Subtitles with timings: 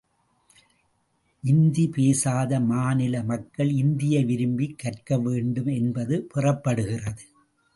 [1.43, 7.23] இந்தி பேசாத மாநில மக்கள் இந்தியை விரும்பிக் கற்க வேண்டும் என்பது பெறப்படுகிறது.